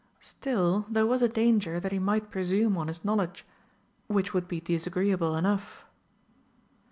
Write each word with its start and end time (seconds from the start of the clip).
Still, 0.23 0.87
there 0.89 1.05
was 1.05 1.21
a 1.21 1.29
danger 1.29 1.79
that 1.79 1.91
he 1.91 1.99
might 1.99 2.31
presume 2.31 2.75
on 2.75 2.87
his 2.87 3.05
knowledge 3.05 3.45
which 4.07 4.33
would 4.33 4.47
be 4.47 4.59
disagreeable 4.59 5.35
enough. 5.35 5.85